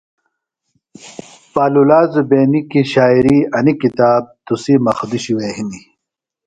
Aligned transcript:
پالولا 1.53 1.99
زُبینی 2.13 2.61
کیۡ 2.69 2.87
شاعری 2.91 3.37
انیۡ 3.57 3.75
آویلی 3.75 3.81
کتاب 3.81 4.21
تُسی 4.45 4.73
مُخدوشیۡ 4.85 5.35
وے 5.37 5.49
ہِنیۡ۔ 5.55 5.83